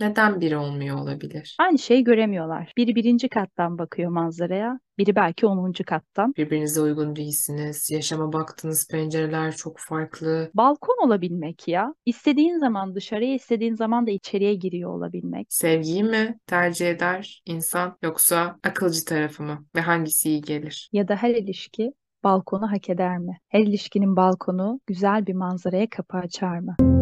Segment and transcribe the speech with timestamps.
[0.00, 1.56] Neden biri olmuyor olabilir?
[1.60, 2.72] Aynı şeyi göremiyorlar.
[2.76, 6.34] Biri birinci kattan bakıyor manzaraya, biri belki onuncu kattan.
[6.36, 7.90] Birbirinize uygun değilsiniz.
[7.90, 10.50] Yaşama baktığınız pencereler çok farklı.
[10.54, 11.94] Balkon olabilmek ya.
[12.06, 15.46] İstediğin zaman dışarıya, istediğin zaman da içeriye giriyor olabilmek.
[15.50, 19.64] Sevgiyi mi tercih eder insan yoksa akılcı tarafı mı?
[19.76, 20.88] Ve hangisi iyi gelir?
[20.92, 21.92] Ya da her ilişki
[22.24, 23.38] balkonu hak eder mi?
[23.48, 26.99] Her ilişkinin balkonu güzel bir manzaraya kapı açar mı?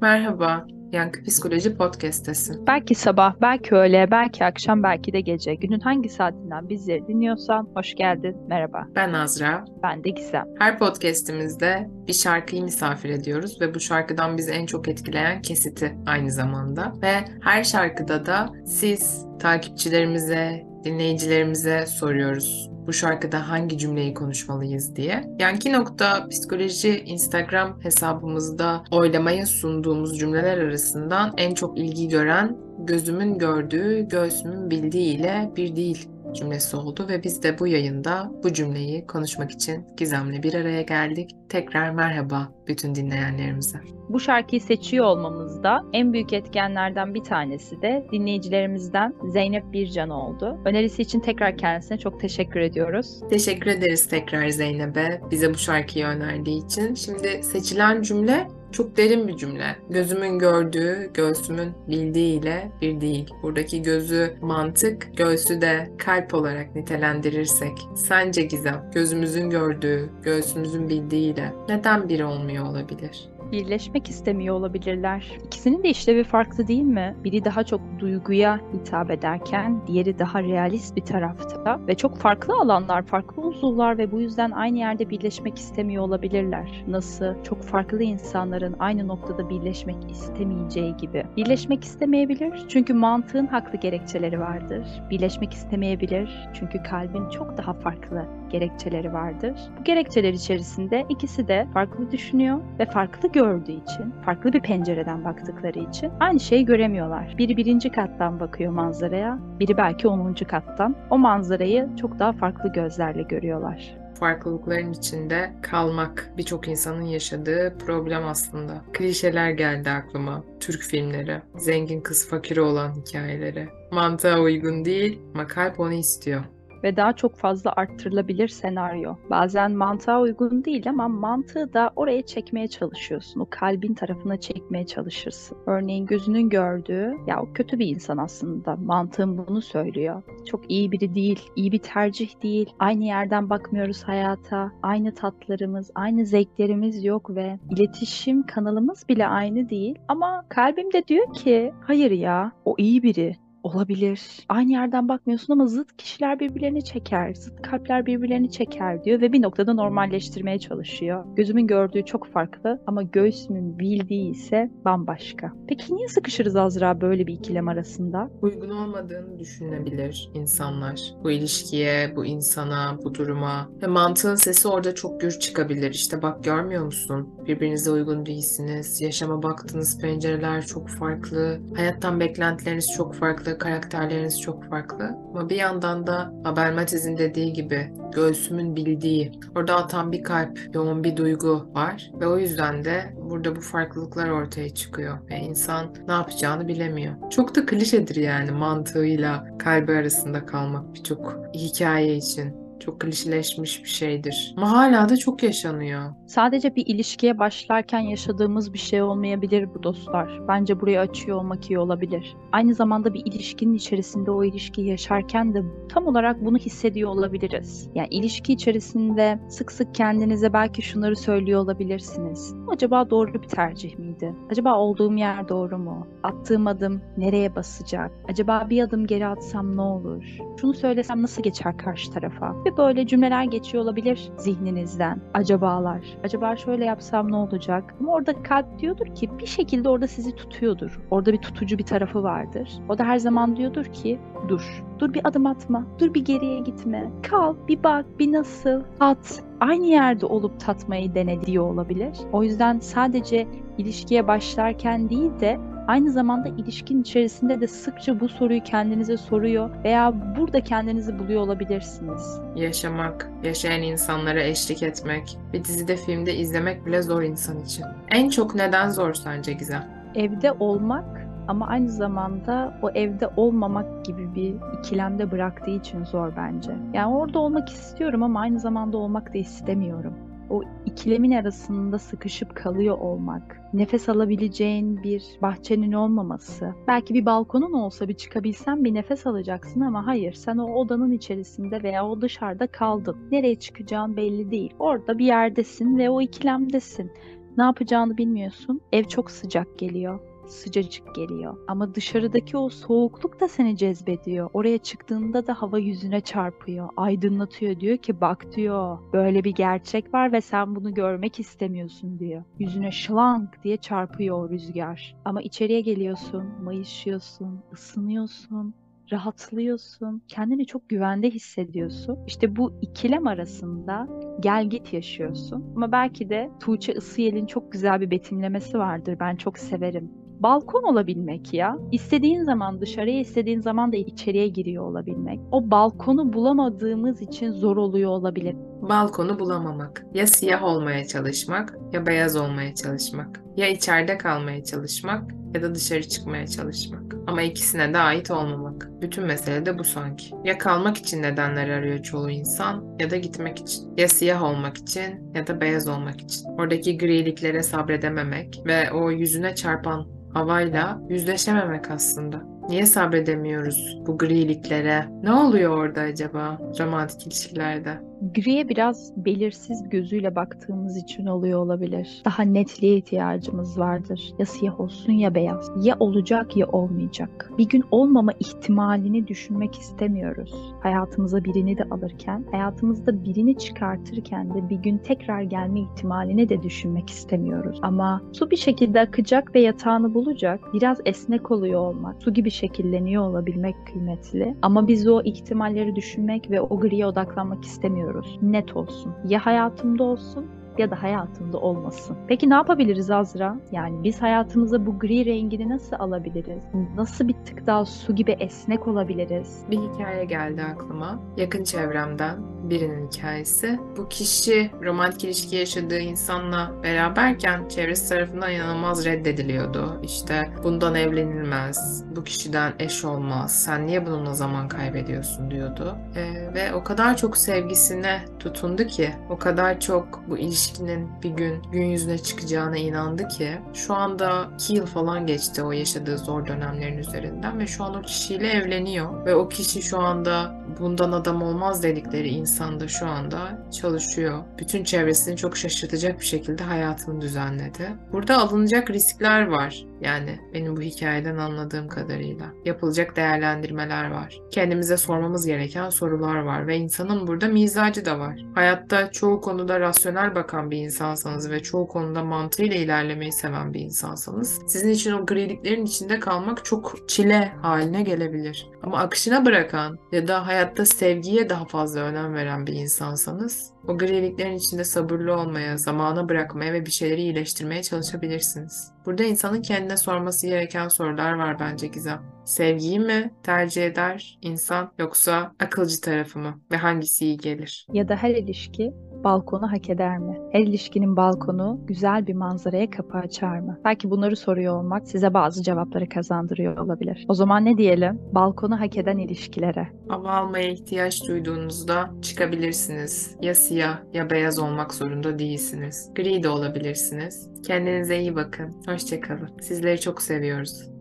[0.00, 2.66] Merhaba, Yankı Psikoloji Podcast'tesin.
[2.66, 5.54] Belki sabah, belki öğle, belki akşam, belki de gece.
[5.54, 8.86] Günün hangi saatinden bizleri dinliyorsan hoş geldin, merhaba.
[8.94, 9.64] Ben Azra.
[9.82, 10.44] Ben de Gizem.
[10.58, 16.30] Her podcast'imizde bir şarkıyı misafir ediyoruz ve bu şarkıdan bizi en çok etkileyen kesiti aynı
[16.30, 16.92] zamanda.
[17.02, 25.24] Ve her şarkıda da siz takipçilerimize, dinleyicilerimize soruyoruz bu şarkıda hangi cümleyi konuşmalıyız diye.
[25.38, 34.08] Yanki nokta psikoloji Instagram hesabımızda oylamaya sunduğumuz cümleler arasından en çok ilgi gören gözümün gördüğü,
[34.08, 39.50] göğsümün bildiği ile bir değil cümlesi oldu ve biz de bu yayında bu cümleyi konuşmak
[39.50, 41.30] için Gizem'le bir araya geldik.
[41.48, 43.78] Tekrar merhaba bütün dinleyenlerimize.
[44.08, 50.58] Bu şarkıyı seçiyor olmamızda en büyük etkenlerden bir tanesi de dinleyicilerimizden Zeynep Bircan oldu.
[50.64, 53.20] Önerisi için tekrar kendisine çok teşekkür ediyoruz.
[53.30, 56.94] Teşekkür ederiz tekrar Zeynep'e bize bu şarkıyı önerdiği için.
[56.94, 59.76] Şimdi seçilen cümle çok derin bir cümle.
[59.90, 63.34] Gözümün gördüğü, göğsümün bildiği ile bir değil.
[63.42, 67.78] Buradaki gözü mantık, göğsü de kalp olarak nitelendirirsek.
[67.96, 73.28] Sence Gizem, gözümüzün gördüğü, göğsümüzün bildiği ile neden biri olmuyor olabilir?
[73.52, 75.32] Birleşmek istemiyor olabilirler.
[75.46, 77.16] İkisinin de işlevi farklı değil mi?
[77.24, 83.02] Biri daha çok duyguya hitap ederken diğeri daha realist bir tarafta ve çok farklı alanlar,
[83.02, 86.84] farklı uzuvlar ve bu yüzden aynı yerde birleşmek istemiyor olabilirler.
[86.86, 91.24] Nasıl çok farklı insanların aynı noktada birleşmek istemeyeceği gibi.
[91.36, 94.86] Birleşmek istemeyebilir çünkü mantığın haklı gerekçeleri vardır.
[95.10, 99.54] Birleşmek istemeyebilir çünkü kalbin çok daha farklı gerekçeleri vardır.
[99.80, 105.78] Bu gerekçeler içerisinde ikisi de farklı düşünüyor ve farklı gördüğü için, farklı bir pencereden baktıkları
[105.78, 107.34] için aynı şeyi göremiyorlar.
[107.38, 110.96] Biri birinci kattan bakıyor manzaraya, biri belki onuncu kattan.
[111.10, 118.84] O manzarayı çok daha farklı gözlerle görüyorlar farklılıkların içinde kalmak birçok insanın yaşadığı problem aslında.
[118.92, 120.44] Klişeler geldi aklıma.
[120.60, 123.68] Türk filmleri, zengin kız fakiri olan hikayeleri.
[123.90, 126.44] Mantığa uygun değil ama kalp onu istiyor
[126.84, 129.14] ve daha çok fazla arttırılabilir senaryo.
[129.30, 133.40] Bazen mantığa uygun değil ama mantığı da oraya çekmeye çalışıyorsun.
[133.40, 135.58] O kalbin tarafına çekmeye çalışırsın.
[135.66, 138.76] Örneğin gözünün gördüğü, ya o kötü bir insan aslında.
[138.76, 140.22] Mantığın bunu söylüyor.
[140.46, 142.72] Çok iyi biri değil, iyi bir tercih değil.
[142.78, 144.72] Aynı yerden bakmıyoruz hayata.
[144.82, 149.98] Aynı tatlarımız, aynı zevklerimiz yok ve iletişim kanalımız bile aynı değil.
[150.08, 154.20] Ama kalbim de diyor ki hayır ya o iyi biri olabilir.
[154.48, 159.42] Aynı yerden bakmıyorsun ama zıt kişiler birbirlerini çeker, zıt kalpler birbirlerini çeker diyor ve bir
[159.42, 161.24] noktada normalleştirmeye çalışıyor.
[161.36, 165.52] Gözümün gördüğü çok farklı ama göğsümün bildiği ise bambaşka.
[165.68, 168.30] Peki niye sıkışırız Azra böyle bir ikilem arasında?
[168.42, 171.14] Uygun olmadığını düşünebilir insanlar.
[171.24, 175.90] Bu ilişkiye, bu insana, bu duruma ve mantığın sesi orada çok gür çıkabilir.
[175.90, 177.34] İşte bak görmüyor musun?
[177.46, 179.00] Birbirinize uygun değilsiniz.
[179.00, 181.60] Yaşama baktığınız pencereler çok farklı.
[181.76, 185.04] Hayattan beklentileriniz çok farklı karakterleriniz çok farklı.
[185.30, 191.04] Ama bir yandan da Abel Matiz'in dediği gibi göğsümün bildiği, orada atan bir kalp, yoğun
[191.04, 192.10] bir duygu var.
[192.20, 195.18] Ve o yüzden de burada bu farklılıklar ortaya çıkıyor.
[195.30, 197.14] Ve insan ne yapacağını bilemiyor.
[197.30, 204.54] Çok da klişedir yani mantığıyla kalbi arasında kalmak birçok hikaye için çok klişeleşmiş bir şeydir.
[204.56, 206.12] Ama hala da çok yaşanıyor.
[206.26, 210.40] Sadece bir ilişkiye başlarken yaşadığımız bir şey olmayabilir bu dostlar.
[210.48, 212.36] Bence burayı açıyor olmak iyi olabilir.
[212.52, 217.88] Aynı zamanda bir ilişkinin içerisinde o ilişkiyi yaşarken de tam olarak bunu hissediyor olabiliriz.
[217.94, 222.54] Yani ilişki içerisinde sık sık kendinize belki şunları söylüyor olabilirsiniz.
[222.68, 224.34] Acaba doğru bir tercih miydi?
[224.50, 226.06] Acaba olduğum yer doğru mu?
[226.22, 228.10] Attığım adım nereye basacak?
[228.28, 230.24] Acaba bir adım geri atsam ne olur?
[230.60, 232.64] Şunu söylesem nasıl geçer karşı tarafa?
[232.68, 235.20] Ve böyle cümleler geçiyor olabilir zihninizden.
[235.34, 236.00] Acabalar.
[236.24, 237.94] Acaba şöyle yapsam ne olacak?
[238.00, 241.00] Ama orada kalp diyordur ki bir şekilde orada sizi tutuyordur.
[241.10, 242.70] Orada bir tutucu bir tarafı vardır.
[242.88, 244.18] O da her zaman diyordur ki
[244.48, 244.84] dur.
[244.98, 245.86] Dur bir adım atma.
[245.98, 247.10] Dur bir geriye gitme.
[247.22, 249.42] Kal, bir bak, bir nasıl, at.
[249.60, 252.12] Aynı yerde olup tatmayı dene diyor olabilir.
[252.32, 253.46] O yüzden sadece
[253.78, 260.14] ilişkiye başlarken değil de Aynı zamanda ilişkin içerisinde de sıkça bu soruyu kendinize soruyor veya
[260.38, 262.40] burada kendinizi buluyor olabilirsiniz.
[262.56, 267.84] Yaşamak, yaşayan insanlara eşlik etmek, bir dizide filmde izlemek bile zor insan için.
[268.08, 269.84] En çok neden zor sence Gizem?
[270.14, 276.76] Evde olmak ama aynı zamanda o evde olmamak gibi bir ikilemde bıraktığı için zor bence.
[276.92, 280.27] Yani orada olmak istiyorum ama aynı zamanda olmak da istemiyorum.
[280.50, 288.08] O ikilemin arasında sıkışıp kalıyor olmak, nefes alabileceğin bir bahçenin olmaması, belki bir balkonun olsa
[288.08, 293.16] bir çıkabilsen bir nefes alacaksın ama hayır sen o odanın içerisinde veya o dışarıda kaldın.
[293.30, 294.74] Nereye çıkacağın belli değil.
[294.78, 297.12] Orada bir yerdesin ve o ikilemdesin.
[297.56, 298.80] Ne yapacağını bilmiyorsun.
[298.92, 301.56] Ev çok sıcak geliyor sıcacık geliyor.
[301.68, 304.50] Ama dışarıdaki o soğukluk da seni cezbediyor.
[304.52, 306.88] Oraya çıktığında da hava yüzüne çarpıyor.
[306.96, 312.42] Aydınlatıyor diyor ki bak diyor böyle bir gerçek var ve sen bunu görmek istemiyorsun diyor.
[312.58, 315.16] Yüzüne şlank diye çarpıyor o rüzgar.
[315.24, 318.74] Ama içeriye geliyorsun, mayışıyorsun, ısınıyorsun
[319.12, 322.18] rahatlıyorsun, kendini çok güvende hissediyorsun.
[322.26, 324.08] İşte bu ikilem arasında
[324.40, 325.64] gel git yaşıyorsun.
[325.76, 329.16] Ama belki de Tuğçe Isıyel'in çok güzel bir betimlemesi vardır.
[329.20, 331.78] Ben çok severim balkon olabilmek ya.
[331.92, 335.40] İstediğin zaman dışarıya, istediğin zaman da içeriye giriyor olabilmek.
[335.52, 338.56] O balkonu bulamadığımız için zor oluyor olabilir.
[338.82, 340.06] Balkonu bulamamak.
[340.14, 343.42] Ya siyah olmaya çalışmak ya beyaz olmaya çalışmak.
[343.56, 347.14] Ya içeride kalmaya çalışmak ya da dışarı çıkmaya çalışmak.
[347.26, 348.88] Ama ikisine de ait olmamak.
[349.00, 350.34] Bütün mesele de bu sanki.
[350.44, 353.96] Ya kalmak için nedenler arıyor çoğu insan ya da gitmek için.
[353.96, 356.48] Ya siyah olmak için ya da beyaz olmak için.
[356.58, 362.57] Oradaki griliklere sabredememek ve o yüzüne çarpan havayla yüzleşememek aslında.
[362.68, 365.04] Niye sabredemiyoruz bu griliklere?
[365.22, 368.08] Ne oluyor orada acaba romantik ilişkilerde?
[368.34, 372.22] Griye biraz belirsiz gözüyle baktığımız için oluyor olabilir.
[372.24, 374.34] Daha netliğe ihtiyacımız vardır.
[374.38, 375.70] Ya siyah olsun ya beyaz.
[375.86, 377.50] Ya olacak ya olmayacak.
[377.58, 380.54] Bir gün olmama ihtimalini düşünmek istemiyoruz.
[380.82, 387.10] Hayatımıza birini de alırken, hayatımızda birini çıkartırken de bir gün tekrar gelme ihtimalini de düşünmek
[387.10, 387.78] istemiyoruz.
[387.82, 390.60] Ama su bir şekilde akacak ve yatağını bulacak.
[390.74, 394.54] Biraz esnek oluyor olmak, su gibi şekilleniyor olabilmek kıymetli.
[394.62, 398.38] Ama biz o ihtimalleri düşünmek ve o griye odaklanmak istemiyoruz.
[398.42, 399.12] Net olsun.
[399.28, 400.46] Ya hayatımda olsun
[400.78, 402.16] ya da hayatında olmasın.
[402.28, 403.56] Peki ne yapabiliriz Azra?
[403.72, 406.62] Yani biz hayatımıza bu gri rengini nasıl alabiliriz?
[406.96, 409.62] Nasıl bir tık daha su gibi esnek olabiliriz?
[409.70, 411.20] Bir hikaye geldi aklıma.
[411.36, 412.38] Yakın çevremden
[412.70, 413.78] birinin hikayesi.
[413.96, 420.00] Bu kişi romantik ilişki yaşadığı insanla beraberken çevresi tarafından inanılmaz reddediliyordu.
[420.02, 425.96] İşte bundan evlenilmez, bu kişiden eş olmaz, sen niye bununla zaman kaybediyorsun diyordu.
[426.16, 431.30] Ee, ve o kadar çok sevgisine tutundu ki, o kadar çok bu ilişki ilişkinin bir
[431.30, 436.46] gün gün yüzüne çıkacağına inandı ki şu anda 2 yıl falan geçti o yaşadığı zor
[436.46, 441.42] dönemlerin üzerinden ve şu an o kişiyle evleniyor ve o kişi şu anda bundan adam
[441.42, 444.44] olmaz dedikleri insan da şu anda çalışıyor.
[444.58, 447.92] Bütün çevresini çok şaşırtacak bir şekilde hayatını düzenledi.
[448.12, 449.84] Burada alınacak riskler var.
[450.00, 452.46] Yani benim bu hikayeden anladığım kadarıyla.
[452.64, 454.40] Yapılacak değerlendirmeler var.
[454.50, 458.44] Kendimize sormamız gereken sorular var ve insanın burada mizacı da var.
[458.54, 464.58] Hayatta çoğu konuda rasyonel bakan bir insansanız ve çoğu konuda mantığıyla ilerlemeyi seven bir insansanız
[464.66, 468.70] sizin için o griliklerin içinde kalmak çok çile haline gelebilir.
[468.82, 474.56] Ama akışına bırakan ya da hayatta sevgiye daha fazla önem veren bir insansanız o griliklerin
[474.56, 478.92] içinde sabırlı olmaya, zamana bırakmaya ve bir şeyleri iyileştirmeye çalışabilirsiniz.
[479.06, 482.22] Burada insanın kendine sorması gereken sorular var bence Gizem.
[482.44, 487.86] Sevgiyi mi tercih eder insan yoksa akılcı tarafı mı ve hangisi iyi gelir?
[487.92, 488.92] Ya da her ilişki
[489.24, 490.38] balkonu hak eder mi?
[490.52, 493.78] Her ilişkinin balkonu güzel bir manzaraya kapı açar mı?
[493.84, 497.24] Belki bunları soruyor olmak size bazı cevapları kazandırıyor olabilir.
[497.28, 498.20] O zaman ne diyelim?
[498.32, 499.88] Balkonu hak eden ilişkilere.
[500.08, 503.36] Hava almaya ihtiyaç duyduğunuzda çıkabilirsiniz.
[503.42, 506.10] Ya siyah ya beyaz olmak zorunda değilsiniz.
[506.14, 507.50] Gri de olabilirsiniz.
[507.66, 508.74] Kendinize iyi bakın.
[508.86, 509.50] Hoşçakalın.
[509.60, 510.97] Sizleri çok seviyoruz.